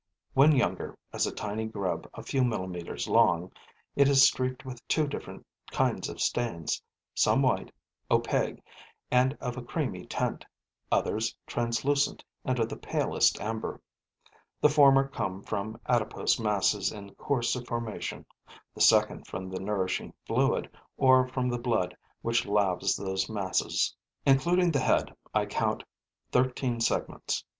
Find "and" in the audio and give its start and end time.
9.11-9.37, 12.43-12.57